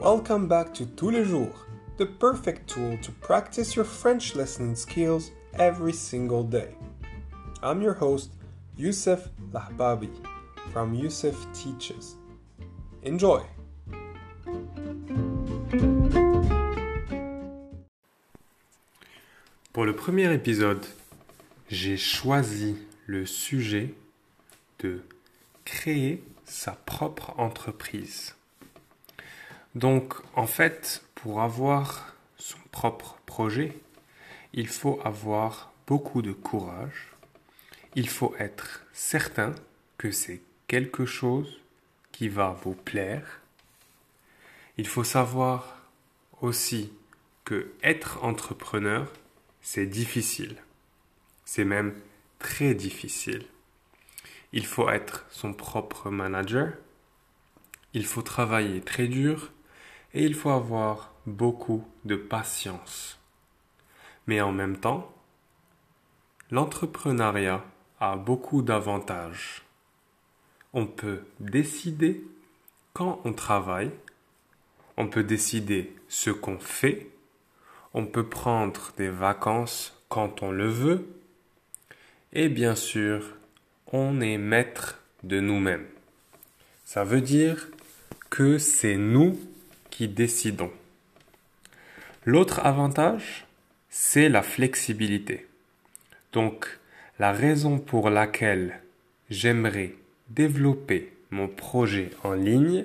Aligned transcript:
Welcome 0.00 0.48
back 0.48 0.72
to 0.76 0.86
Tous 0.86 1.10
les 1.10 1.26
jours, 1.26 1.66
the 1.98 2.06
perfect 2.06 2.70
tool 2.70 2.96
to 3.02 3.12
practice 3.20 3.76
your 3.76 3.84
French 3.84 4.34
listening 4.34 4.74
skills 4.74 5.30
every 5.58 5.92
single 5.92 6.42
day. 6.42 6.74
I'm 7.62 7.82
your 7.82 7.92
host, 7.92 8.32
Youssef 8.78 9.28
Lahbabi 9.52 10.08
from 10.72 10.94
Youssef 10.94 11.36
Teaches. 11.52 12.16
Enjoy! 13.04 13.42
Pour 19.74 19.84
le 19.84 19.94
premier 19.94 20.32
épisode, 20.32 20.82
j'ai 21.68 21.98
choisi 21.98 22.74
le 23.04 23.26
sujet 23.26 23.92
de 24.78 25.02
créer 25.66 26.24
sa 26.46 26.72
propre 26.72 27.34
entreprise. 27.36 28.34
Donc, 29.74 30.14
en 30.34 30.46
fait, 30.46 31.04
pour 31.14 31.42
avoir 31.42 32.16
son 32.36 32.58
propre 32.72 33.18
projet, 33.24 33.78
il 34.52 34.66
faut 34.66 35.00
avoir 35.04 35.72
beaucoup 35.86 36.22
de 36.22 36.32
courage. 36.32 37.12
Il 37.94 38.08
faut 38.08 38.34
être 38.38 38.84
certain 38.92 39.54
que 39.96 40.10
c'est 40.10 40.40
quelque 40.66 41.06
chose 41.06 41.60
qui 42.10 42.28
va 42.28 42.56
vous 42.62 42.74
plaire. 42.74 43.40
Il 44.76 44.88
faut 44.88 45.04
savoir 45.04 45.76
aussi 46.40 46.92
que 47.44 47.72
être 47.82 48.24
entrepreneur, 48.24 49.12
c'est 49.62 49.86
difficile. 49.86 50.56
C'est 51.44 51.64
même 51.64 51.94
très 52.38 52.74
difficile. 52.74 53.44
Il 54.52 54.66
faut 54.66 54.88
être 54.90 55.26
son 55.30 55.52
propre 55.52 56.10
manager. 56.10 56.72
Il 57.94 58.04
faut 58.04 58.22
travailler 58.22 58.80
très 58.80 59.06
dur 59.06 59.52
et 60.14 60.24
il 60.24 60.34
faut 60.34 60.50
avoir 60.50 61.12
beaucoup 61.26 61.84
de 62.04 62.16
patience. 62.16 63.18
Mais 64.26 64.40
en 64.40 64.52
même 64.52 64.78
temps, 64.78 65.12
l'entrepreneuriat 66.50 67.64
a 68.00 68.16
beaucoup 68.16 68.62
d'avantages. 68.62 69.62
On 70.72 70.86
peut 70.86 71.22
décider 71.38 72.24
quand 72.92 73.20
on 73.24 73.32
travaille, 73.32 73.90
on 74.96 75.08
peut 75.08 75.24
décider 75.24 75.94
ce 76.08 76.30
qu'on 76.30 76.58
fait, 76.58 77.10
on 77.94 78.06
peut 78.06 78.28
prendre 78.28 78.92
des 78.96 79.08
vacances 79.08 79.96
quand 80.08 80.42
on 80.42 80.50
le 80.50 80.68
veut, 80.68 81.08
et 82.32 82.48
bien 82.48 82.74
sûr, 82.74 83.36
on 83.92 84.20
est 84.20 84.38
maître 84.38 85.00
de 85.22 85.40
nous-mêmes. 85.40 85.86
Ça 86.84 87.04
veut 87.04 87.20
dire 87.20 87.68
que 88.28 88.58
c'est 88.58 88.96
nous 88.96 89.38
décidons. 90.08 90.72
L'autre 92.24 92.60
avantage, 92.60 93.46
c'est 93.88 94.28
la 94.28 94.42
flexibilité. 94.42 95.46
Donc, 96.32 96.78
la 97.18 97.32
raison 97.32 97.78
pour 97.78 98.10
laquelle 98.10 98.80
j'aimerais 99.30 99.94
développer 100.28 101.12
mon 101.30 101.48
projet 101.48 102.10
en 102.22 102.32
ligne, 102.32 102.84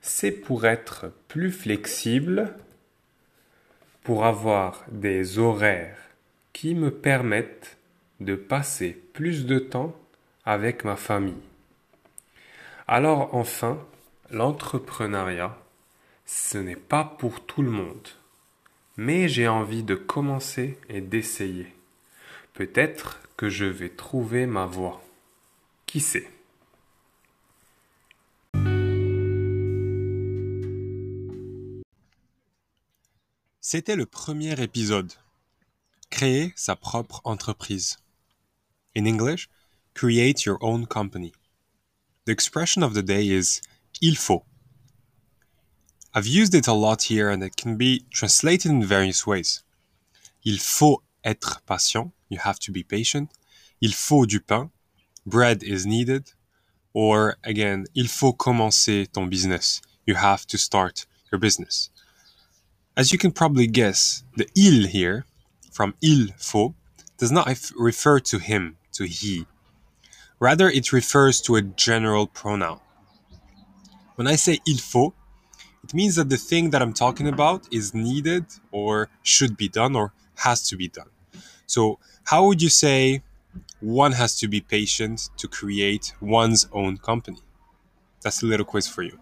c'est 0.00 0.32
pour 0.32 0.66
être 0.66 1.12
plus 1.28 1.50
flexible, 1.50 2.54
pour 4.02 4.24
avoir 4.24 4.84
des 4.90 5.38
horaires 5.38 5.98
qui 6.52 6.74
me 6.74 6.90
permettent 6.90 7.78
de 8.20 8.34
passer 8.34 9.00
plus 9.12 9.46
de 9.46 9.58
temps 9.58 9.94
avec 10.44 10.84
ma 10.84 10.96
famille. 10.96 11.42
Alors 12.86 13.34
enfin, 13.34 13.78
l'entrepreneuriat, 14.30 15.56
ce 16.26 16.58
n'est 16.58 16.76
pas 16.76 17.04
pour 17.04 17.44
tout 17.44 17.62
le 17.62 17.70
monde, 17.70 18.08
mais 18.96 19.28
j'ai 19.28 19.48
envie 19.48 19.82
de 19.82 19.94
commencer 19.94 20.78
et 20.88 21.00
d'essayer. 21.00 21.72
Peut-être 22.54 23.20
que 23.36 23.48
je 23.48 23.64
vais 23.64 23.90
trouver 23.90 24.46
ma 24.46 24.66
voie. 24.66 25.02
Qui 25.86 26.00
sait? 26.00 26.30
C'était 33.60 33.96
le 33.96 34.06
premier 34.06 34.62
épisode. 34.62 35.12
Créer 36.10 36.52
sa 36.54 36.76
propre 36.76 37.20
entreprise. 37.24 37.96
In 38.96 39.06
English, 39.06 39.48
create 39.94 40.44
your 40.44 40.58
own 40.60 40.86
company. 40.86 41.32
The 42.26 42.30
expression 42.30 42.82
of 42.82 42.94
the 42.94 43.02
day 43.02 43.26
is 43.26 43.60
il 44.00 44.16
faut. 44.16 44.44
I've 46.16 46.28
used 46.28 46.54
it 46.54 46.68
a 46.68 46.72
lot 46.72 47.02
here 47.02 47.28
and 47.28 47.42
it 47.42 47.56
can 47.56 47.76
be 47.76 48.04
translated 48.12 48.70
in 48.70 48.84
various 48.84 49.26
ways. 49.26 49.64
Il 50.44 50.58
faut 50.58 51.02
être 51.24 51.60
patient. 51.66 52.12
You 52.28 52.38
have 52.38 52.60
to 52.60 52.70
be 52.70 52.84
patient. 52.84 53.30
Il 53.80 53.92
faut 53.92 54.24
du 54.24 54.38
pain. 54.38 54.70
Bread 55.26 55.64
is 55.64 55.84
needed. 55.84 56.32
Or 56.92 57.36
again, 57.42 57.86
il 57.96 58.06
faut 58.06 58.32
commencer 58.32 59.08
ton 59.12 59.28
business. 59.28 59.82
You 60.06 60.14
have 60.14 60.46
to 60.46 60.56
start 60.56 61.04
your 61.32 61.40
business. 61.40 61.90
As 62.96 63.10
you 63.10 63.18
can 63.18 63.32
probably 63.32 63.66
guess, 63.66 64.22
the 64.36 64.46
il 64.54 64.86
here, 64.86 65.24
from 65.72 65.94
il 66.00 66.28
faut, 66.36 66.74
does 67.18 67.32
not 67.32 67.48
refer 67.76 68.20
to 68.20 68.38
him, 68.38 68.76
to 68.92 69.04
he. 69.04 69.46
Rather, 70.38 70.68
it 70.68 70.92
refers 70.92 71.40
to 71.40 71.56
a 71.56 71.62
general 71.62 72.28
pronoun. 72.28 72.78
When 74.14 74.28
I 74.28 74.36
say 74.36 74.60
il 74.64 74.78
faut, 74.78 75.12
it 75.84 75.92
means 75.92 76.14
that 76.14 76.30
the 76.30 76.38
thing 76.38 76.70
that 76.70 76.80
I'm 76.80 76.94
talking 76.94 77.28
about 77.28 77.68
is 77.70 77.92
needed 77.92 78.46
or 78.72 79.10
should 79.22 79.54
be 79.54 79.68
done 79.68 79.94
or 79.94 80.14
has 80.36 80.66
to 80.68 80.76
be 80.76 80.88
done. 80.88 81.10
So, 81.66 81.98
how 82.24 82.46
would 82.46 82.62
you 82.62 82.70
say 82.70 83.22
one 83.80 84.12
has 84.12 84.38
to 84.38 84.48
be 84.48 84.62
patient 84.62 85.28
to 85.36 85.46
create 85.46 86.14
one's 86.22 86.66
own 86.72 86.96
company? 86.96 87.42
That's 88.22 88.42
a 88.42 88.46
little 88.46 88.64
quiz 88.64 88.88
for 88.88 89.02
you. 89.02 89.18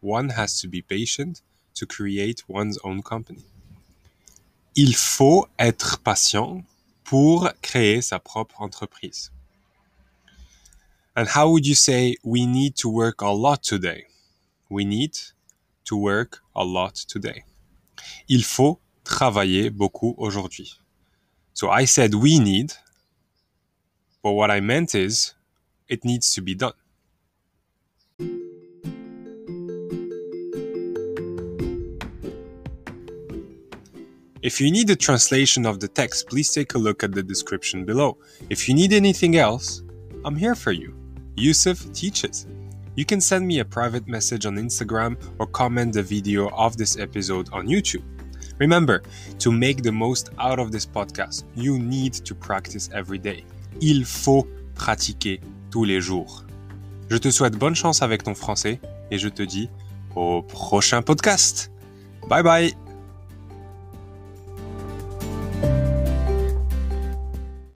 One 0.00 0.30
has 0.30 0.60
to 0.62 0.66
be 0.68 0.82
patient 0.82 1.42
to 1.74 1.86
create 1.86 2.42
one's 2.48 2.78
own 2.82 3.02
company. 3.02 3.44
Il 4.74 4.94
faut 4.94 5.46
être 5.60 6.02
patient 6.02 6.64
pour 7.04 7.52
créer 7.62 8.02
sa 8.02 8.18
propre 8.18 8.60
entreprise. 8.60 9.30
And 11.14 11.28
how 11.28 11.50
would 11.50 11.66
you 11.66 11.76
say 11.76 12.16
we 12.24 12.46
need 12.46 12.74
to 12.76 12.88
work 12.88 13.20
a 13.20 13.30
lot 13.30 13.62
today? 13.62 14.08
We 14.68 14.84
need 14.84 15.16
to 15.84 15.96
work 15.96 16.42
a 16.54 16.64
lot 16.64 16.94
today. 17.08 17.44
Il 18.28 18.44
faut 18.44 18.80
travailler 19.04 19.70
beaucoup 19.70 20.14
aujourd'hui. 20.18 20.78
So 21.54 21.70
I 21.70 21.86
said 21.86 22.14
we 22.14 22.38
need, 22.38 22.72
but 24.22 24.32
what 24.32 24.50
I 24.50 24.60
meant 24.60 24.94
is 24.94 25.34
it 25.88 26.04
needs 26.04 26.32
to 26.34 26.42
be 26.42 26.54
done. 26.54 26.74
If 34.40 34.60
you 34.60 34.70
need 34.70 34.88
a 34.88 34.96
translation 34.96 35.66
of 35.66 35.80
the 35.80 35.88
text, 35.88 36.28
please 36.28 36.52
take 36.52 36.74
a 36.74 36.78
look 36.78 37.02
at 37.02 37.12
the 37.12 37.22
description 37.22 37.84
below. 37.84 38.18
If 38.48 38.68
you 38.68 38.74
need 38.74 38.92
anything 38.92 39.36
else, 39.36 39.82
I'm 40.24 40.36
here 40.36 40.54
for 40.54 40.72
you. 40.72 40.94
Yusuf 41.34 41.92
teaches. 41.92 42.46
You 42.98 43.04
can 43.04 43.20
send 43.20 43.46
me 43.46 43.60
a 43.60 43.64
private 43.64 44.08
message 44.08 44.44
on 44.44 44.56
Instagram 44.56 45.16
or 45.38 45.46
comment 45.46 45.92
the 45.92 46.02
video 46.02 46.48
of 46.48 46.76
this 46.76 46.98
episode 46.98 47.48
on 47.52 47.68
YouTube. 47.68 48.02
Remember, 48.58 49.04
to 49.38 49.52
make 49.52 49.84
the 49.84 49.92
most 49.92 50.30
out 50.40 50.58
of 50.58 50.72
this 50.72 50.84
podcast, 50.84 51.44
you 51.54 51.78
need 51.78 52.12
to 52.14 52.34
practice 52.34 52.90
every 52.92 53.20
day. 53.20 53.44
Il 53.80 54.04
faut 54.04 54.48
pratiquer 54.74 55.40
tous 55.70 55.84
les 55.84 56.00
jours. 56.00 56.44
Je 57.08 57.18
te 57.18 57.30
souhaite 57.30 57.56
bonne 57.56 57.76
chance 57.76 58.02
avec 58.02 58.24
ton 58.24 58.34
français 58.34 58.80
et 59.12 59.18
je 59.18 59.28
te 59.28 59.44
dis 59.44 59.70
au 60.16 60.42
prochain 60.42 61.00
podcast. 61.00 61.70
Bye 62.28 62.42
bye 62.42 62.87